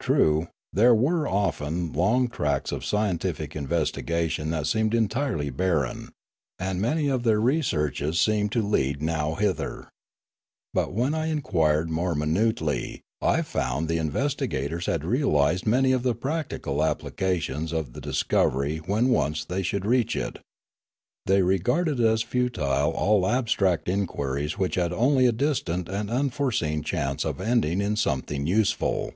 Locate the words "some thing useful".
27.96-29.12